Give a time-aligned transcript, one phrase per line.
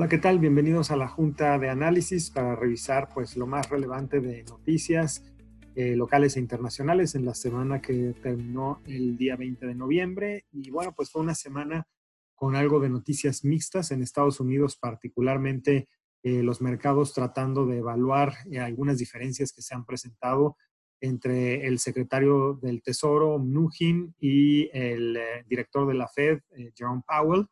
[0.00, 0.38] Hola, ¿qué tal?
[0.38, 5.30] Bienvenidos a la Junta de Análisis para revisar pues, lo más relevante de noticias
[5.74, 10.46] eh, locales e internacionales en la semana que terminó el día 20 de noviembre.
[10.52, 11.86] Y bueno, pues fue una semana
[12.34, 15.86] con algo de noticias mixtas en Estados Unidos, particularmente
[16.22, 20.56] eh, los mercados tratando de evaluar eh, algunas diferencias que se han presentado
[21.02, 26.40] entre el secretario del Tesoro, Mnuchin, y el director de la Fed,
[26.74, 27.46] Jerome Powell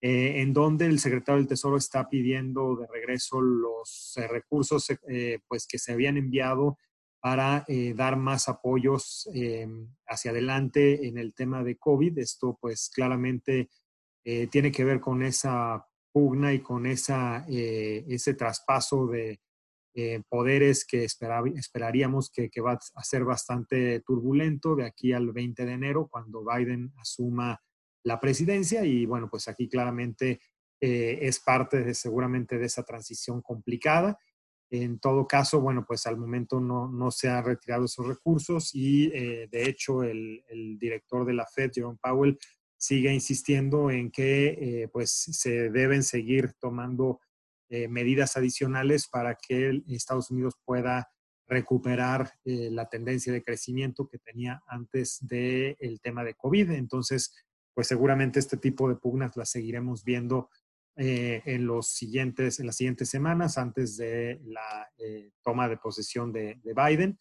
[0.00, 5.40] eh, en donde el secretario del Tesoro está pidiendo de regreso los eh, recursos eh,
[5.48, 6.78] pues que se habían enviado
[7.20, 7.66] para
[7.96, 9.28] dar más apoyos
[10.06, 12.16] hacia adelante en el tema de COVID.
[12.16, 13.68] Esto pues claramente
[14.22, 19.40] tiene que ver con esa pugna y con esa, ese traspaso de
[20.28, 25.72] poderes que esperaríamos que, que va a ser bastante turbulento de aquí al 20 de
[25.72, 27.60] enero, cuando Biden asuma
[28.04, 30.40] la presidencia y bueno, pues aquí claramente
[30.80, 34.18] eh, es parte de, seguramente de esa transición complicada.
[34.70, 39.10] En todo caso, bueno, pues al momento no, no se han retirado esos recursos y
[39.14, 40.42] eh, de hecho el,
[40.78, 42.38] director de la Fed, Jerome Powell,
[42.76, 44.46] sigue insistiendo en que
[44.82, 47.20] eh, pues se deben seguir tomando
[47.90, 51.10] medidas adicionales para que Estados Unidos pueda
[51.46, 56.70] recuperar la tendencia de crecimiento que tenía antes del el tema de COVID.
[56.70, 57.30] Entonces,
[57.78, 60.50] pues seguramente este tipo de pugnas las seguiremos viendo
[60.96, 66.32] eh, en, los siguientes, en las siguientes semanas antes de la eh, toma de posesión
[66.32, 67.16] de, Biden.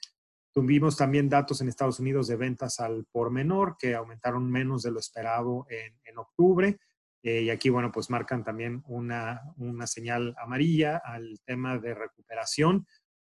[0.51, 4.89] Tuvimos también datos en Estados Unidos de ventas al por menor que aumentaron menos de
[4.89, 6.79] lo esperado en, octubre.
[7.21, 12.87] Eh, y aquí, bueno, pues marcan también una, una señal amarilla al tema de recuperación,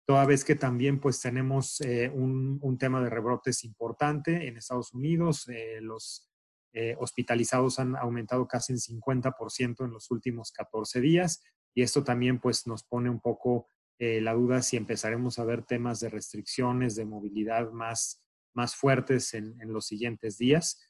[0.07, 1.81] toda vez que también pues tenemos
[2.13, 5.45] un, un, tema de rebrotes importante en Estados Unidos.
[5.81, 6.30] los
[6.73, 12.39] eh, hospitalizados han aumentado casi en 50% en los últimos 14 días y esto también
[12.39, 13.67] pues nos pone un poco
[13.99, 18.23] eh, la duda si empezaremos a ver temas de restricciones de movilidad más,
[18.53, 20.81] más fuertes en, los siguientes días.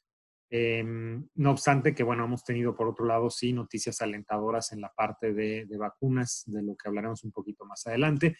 [0.50, 4.92] Em, no obstante que, bueno, hemos tenido por otro lado, sí, noticias alentadoras en la
[4.94, 8.36] parte de, de, vacunas, de lo que hablaremos un poquito más adelante.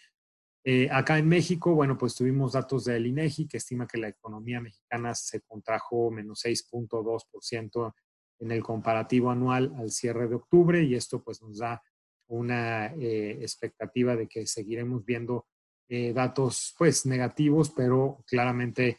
[0.64, 4.60] Eh, acá en México, bueno, pues tuvimos datos del INEGI que estima que la economía
[4.60, 7.94] mexicana se contrajo menos 6.2%
[8.38, 11.82] en el comparativo anual al cierre de octubre y esto pues nos da
[12.28, 15.46] una eh, expectativa de que seguiremos viendo
[15.88, 18.98] eh, datos pues negativos, pero claramente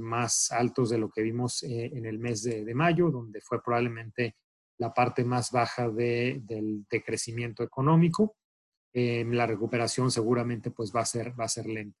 [0.00, 4.34] más altos de lo que vimos en el mes de, mayo, donde fue probablemente
[4.78, 8.34] la parte más baja del decrecimiento económico
[8.92, 11.98] la recuperación seguramente pues va a ser, va a ser lenta.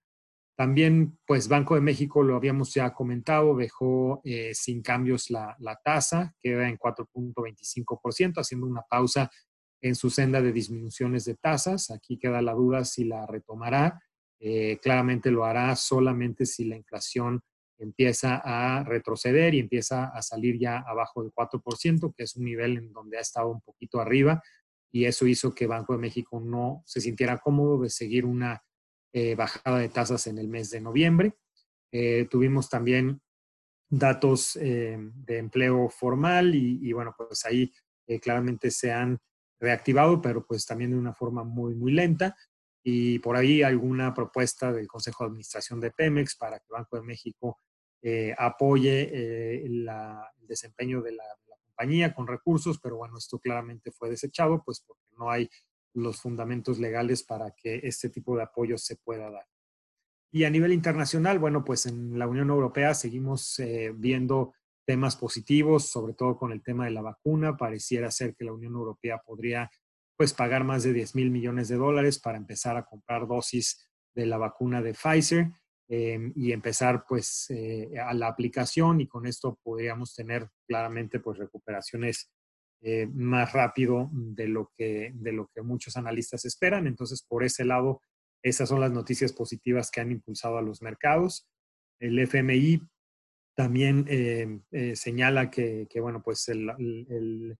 [0.58, 5.76] También, pues Banco de México, lo habíamos ya comentado, dejó eh, sin cambios la, la,
[5.76, 9.30] tasa, queda en 4.25%, haciendo una pausa
[9.80, 11.92] en su senda de disminuciones de tasas.
[11.92, 14.02] Aquí queda la duda si la retomará.
[14.40, 17.40] Eh, claramente lo hará solamente si la inflación
[17.78, 22.78] empieza a retroceder y empieza a salir ya abajo del 4%, que es un nivel
[22.78, 24.42] en donde ha estado un poquito arriba
[24.90, 28.62] y eso hizo que Banco de México no se sintiera cómodo de seguir una
[29.12, 31.34] eh, bajada de tasas en el mes de noviembre.
[31.92, 33.20] Eh, tuvimos también
[33.90, 37.72] datos eh, de empleo formal y, bueno, pues ahí
[38.20, 39.18] claramente se han
[39.60, 42.36] reactivado, pero pues también de una forma muy, muy lenta.
[42.82, 47.02] Y por ahí alguna propuesta del Consejo de Administración de Pemex para que Banco de
[47.02, 47.58] México
[48.38, 49.88] apoye el
[50.38, 51.24] desempeño de la
[51.78, 55.48] compañía con recursos, pero bueno, esto claramente fue desechado, pues porque no hay
[55.94, 59.46] los fundamentos legales para que este tipo de apoyo se pueda dar.
[60.32, 65.86] Y a nivel internacional, bueno, pues en la Unión Europea seguimos eh, viendo temas positivos,
[65.86, 67.56] sobre todo con el tema de la vacuna.
[67.56, 69.70] Pareciera ser que la Unión Europea podría
[70.16, 74.26] pues pagar más de 10 mil millones de dólares para empezar a comprar dosis de
[74.26, 75.46] la vacuna de Pfizer.
[75.90, 81.38] Em, y empezar pues eh, a la aplicación y con esto podríamos tener claramente pues
[81.38, 82.30] recuperaciones
[82.82, 86.86] eh, más rápido de lo, que, de lo que muchos analistas esperan.
[86.86, 88.02] Entonces, por ese lado,
[88.42, 91.48] esas son las noticias positivas que han impulsado a los mercados.
[91.98, 92.82] El FMI
[93.56, 96.68] también em, eh, señala que, que, bueno, pues el,
[97.08, 97.56] el,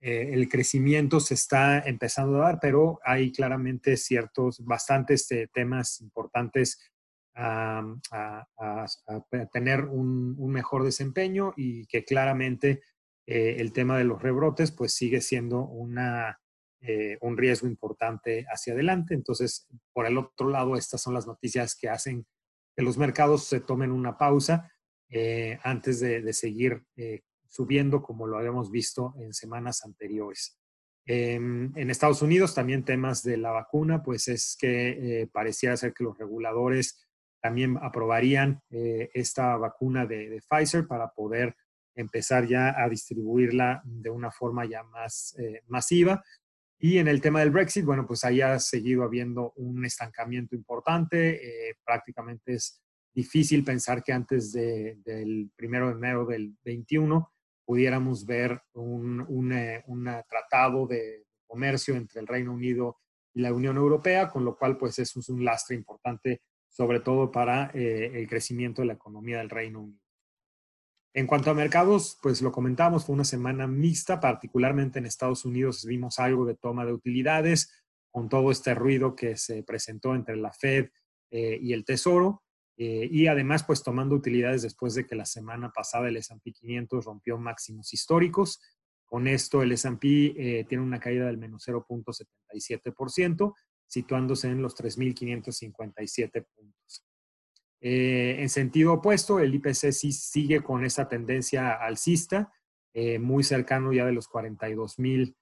[0.00, 6.78] el, crecimiento se está empezando a dar, pero hay claramente ciertos, bastantes temas importantes
[7.34, 7.94] a,
[9.52, 12.82] tener un, mejor desempeño y que claramente
[13.26, 16.40] eh, el tema de los rebrotes pues sigue siendo una,
[16.80, 19.14] eh, un riesgo importante hacia adelante.
[19.14, 22.26] Entonces, por el otro lado, estas son las noticias que hacen
[22.76, 24.72] que los mercados se tomen una pausa
[25.10, 26.84] eh, antes de, de seguir
[27.48, 30.58] subiendo como lo habíamos visto en semanas anteriores.
[31.04, 35.92] Em, en Estados Unidos también temas de la vacuna, pues es que eh, pareciera ser
[35.92, 37.04] que los reguladores
[37.42, 41.54] también aprobarían eh, esta vacuna de, Pfizer para poder
[41.94, 46.22] empezar ya a distribuirla de una forma ya más eh, masiva.
[46.78, 51.40] Y en el tema del Brexit, bueno, pues ahí ha seguido habiendo un estancamiento importante.
[51.84, 52.82] prácticamente es
[53.14, 57.32] difícil pensar que antes del primero de enero del 21
[57.64, 59.84] pudiéramos ver un, eh,
[60.28, 62.98] tratado de comercio entre el Reino Unido
[63.34, 66.42] y la Unión Europea, con lo cual pues es un lastre importante,
[66.72, 70.00] sobre todo para eh, el crecimiento de la economía del Reino Unido.
[71.14, 75.84] En cuanto a mercados, pues lo comentamos, fue una semana mixta, particularmente en Estados Unidos
[75.84, 77.70] vimos algo de toma de utilidades,
[78.10, 80.88] con todo este ruido que se presentó entre la Fed
[81.30, 82.42] eh, y el Tesoro.
[82.78, 87.04] Eh, y además, pues tomando utilidades después de que la semana pasada el S&P 500
[87.04, 88.62] rompió máximos históricos.
[89.04, 93.52] Con esto el S&P tiene una caída del menos 0.77%,
[93.92, 97.04] situándose en los 3.557 puntos.
[97.80, 102.52] Eh, en sentido opuesto, el IPC sí sigue con esa tendencia alcista,
[103.20, 105.34] muy cercano ya de los 42.000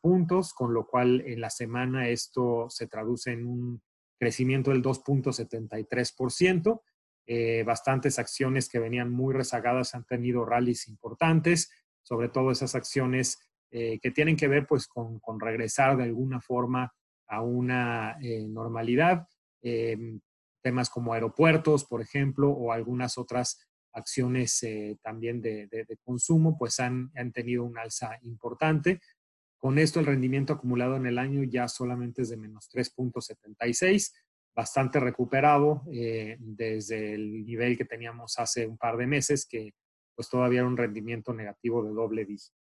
[0.00, 3.82] puntos, con lo cual en la semana esto se traduce en un
[4.18, 6.80] crecimiento del 2.73%.
[7.28, 11.70] Eh, bastantes acciones que venían muy rezagadas han tenido rallies importantes,
[12.02, 13.38] sobre todo esas acciones
[13.72, 16.94] eh, que tienen que ver pues con, regresar de alguna forma
[17.28, 19.26] a una eh, normalidad.
[19.62, 20.20] Em,
[20.62, 23.58] temas como aeropuertos, por ejemplo, o algunas otras
[23.92, 24.60] acciones
[25.00, 29.00] también de, de, consumo, pues han, han tenido un alza importante.
[29.58, 34.12] Con esto el rendimiento acumulado en el año ya solamente es de menos 3.76,
[34.54, 39.74] bastante recuperado eh, desde el nivel que teníamos hace un par de meses, que
[40.14, 42.56] pues todavía era un rendimiento negativo de doble dígito.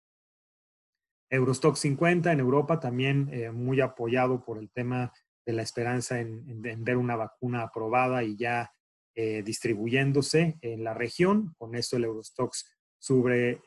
[1.32, 5.12] Eurostock 50 en Europa también eh, muy apoyado por el tema
[5.44, 8.72] de la esperanza en, ver una vacuna aprobada y ya
[9.14, 11.54] eh, distribuyéndose en la región.
[11.58, 12.64] Con esto el Eurostox
[12.98, 13.60] sube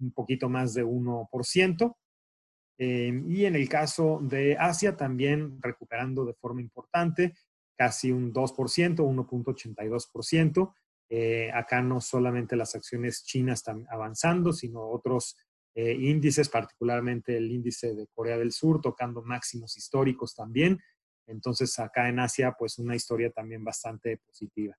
[0.00, 1.96] un poquito más de 1%.
[2.78, 7.34] Em, y en el caso de Asia, también recuperando de forma importante,
[7.76, 10.74] casi un 2%, 1.82%.
[11.10, 15.36] Eh, acá no solamente las acciones chinas están avanzando, sino otros
[15.74, 20.80] eh, índices, particularmente el índice de Corea del Sur, tocando máximos históricos también.
[21.26, 24.76] Entonces, acá en Asia, pues una historia también bastante positiva.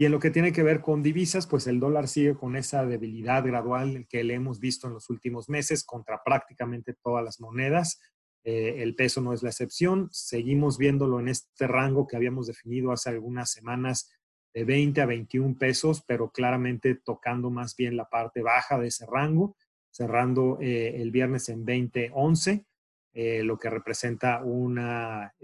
[0.00, 2.86] Y en lo que tiene que ver con divisas, pues el dólar sigue con esa
[2.86, 8.00] debilidad gradual que le hemos visto en los últimos meses contra prácticamente todas las monedas.
[8.42, 10.08] Eh, el peso no es la excepción.
[10.10, 14.10] Seguimos viéndolo en este rango que habíamos definido hace algunas semanas
[14.54, 19.04] de 20 a 21 pesos, pero claramente tocando más bien la parte baja de ese
[19.06, 19.56] rango,
[19.90, 22.64] cerrando eh, el viernes en 20.11,
[23.12, 25.34] eh, lo que representa una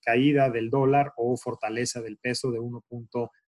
[0.00, 2.84] caída del dólar o fortaleza del peso de 1.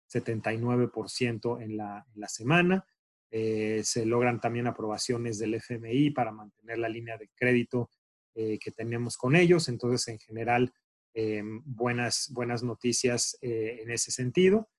[0.07, 2.85] 79% en la, en la semana.
[3.29, 7.89] Eh, se logran también aprobaciones del FMI para mantener la línea de crédito
[8.35, 9.67] eh, que tenemos con ellos.
[9.67, 10.73] Entonces, en general,
[11.13, 14.69] eh, buenas, buenas noticias en ese sentido.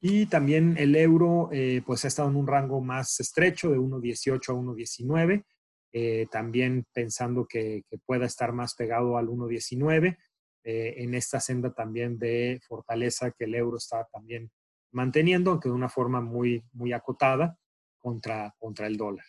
[0.00, 1.50] Y también el euro,
[1.84, 5.42] pues ha estado en un rango más estrecho de 1.18 a
[5.92, 10.16] 1.19, también pensando que, que, pueda estar más pegado al 1.19.
[10.64, 14.50] en esta senda también de fortaleza que el euro está también
[14.92, 17.58] manteniendo, aunque de una forma muy, muy acotada
[17.98, 19.26] contra, contra el dólar.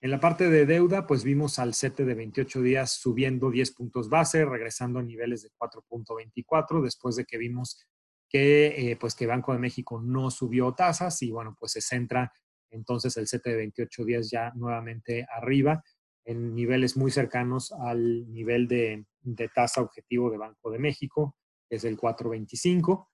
[0.00, 4.10] En la parte de deuda, pues vimos al CETE de 28 días subiendo 10 puntos
[4.10, 7.86] base, regresando a niveles de 4.24, después de que vimos
[8.34, 12.32] que, eh, pues que Banco de México no subió tasas y bueno, pues se centra
[12.68, 15.84] entonces el CETE de 28 días ya nuevamente arriba,
[16.24, 21.36] en niveles muy cercanos al nivel de, de tasa objetivo de Banco de México,
[21.70, 23.06] que es el 4.25.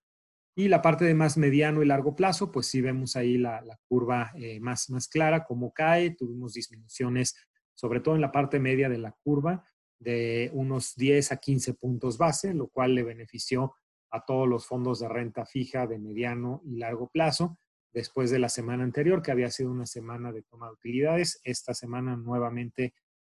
[0.56, 4.32] Y la parte de más mediano y largo plazo, pues sí vemos ahí la, curva
[4.36, 6.16] eh, más, más clara, cómo cae.
[6.16, 7.36] Tuvimos disminuciones,
[7.74, 12.16] sobre todo en la parte media de la curva, de unos 10 a 15 puntos
[12.16, 13.74] base, lo cual le benefició
[14.10, 17.58] a todos los fondos de renta fija de mediano y largo plazo.
[17.92, 21.74] Después de la semana anterior, que había sido una semana de toma de utilidades, esta
[21.74, 22.94] semana nuevamente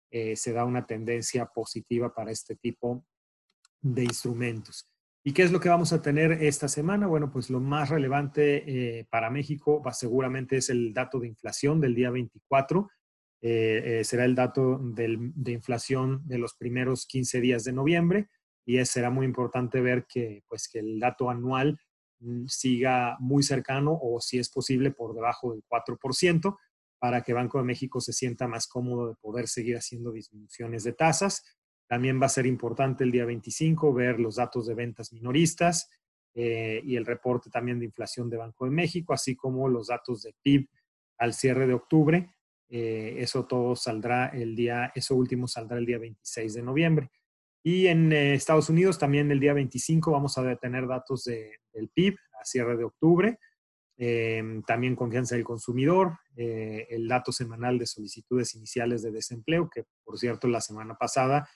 [0.10, 3.06] eh, se da una tendencia positiva para este tipo
[3.82, 4.90] de instrumentos.
[5.24, 7.08] ¿Y qué es lo que vamos a tener esta semana?
[7.08, 11.96] Bueno, pues lo más relevante eh, para México seguramente es el dato de inflación del
[11.96, 12.90] día 24.
[13.44, 18.30] Eh, será el dato de inflación de los primeros 15 días de noviembre
[18.66, 21.80] y será muy importante ver que, pues, que el dato anual
[22.20, 26.58] mm, siga muy cercano o si es posible por debajo del 4%
[27.00, 30.94] para que Banco de México se sienta más cómodo de poder seguir haciendo disminuciones de
[30.94, 31.44] tasas
[31.88, 35.90] También va a ser importante el día 25 ver los datos de ventas minoristas
[36.36, 40.22] eh, y el reporte también de inflación de Banco de México, así como los datos
[40.22, 40.70] de PIB
[41.18, 42.36] al cierre de octubre.
[42.70, 47.12] Eh, eso todo saldrá el día, eso último saldrá el día 26 de noviembre.
[47.64, 51.90] Y en eh, Estados Unidos también el día 25 vamos a tener datos de, del
[51.90, 53.40] PIB a cierre de octubre.
[54.66, 60.48] también confianza del consumidor, el dato semanal de solicitudes iniciales de desempleo, que por cierto
[60.48, 61.48] la semana pasada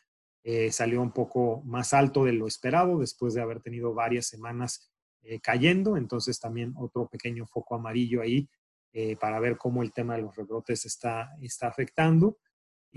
[0.48, 4.92] eh, salió un poco más alto de lo esperado después de haber tenido varias semanas
[5.24, 5.98] eh, cayendo.
[5.98, 8.48] Entonces también otro pequeño foco amarillo ahí
[8.94, 12.38] eh, para ver cómo el tema de los rebrotes está, está afectando.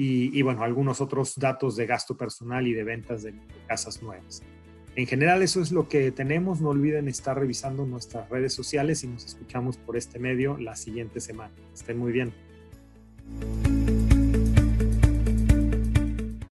[0.00, 3.34] Y, bueno, algunos otros datos de gasto personal y de ventas de
[3.66, 4.44] casas nuevas.
[4.94, 6.60] En general eso es lo que tenemos.
[6.60, 11.18] No olviden estar revisando nuestras redes sociales y nos escuchamos por este medio la siguiente
[11.18, 11.52] semana.
[11.74, 12.32] Estén muy bien.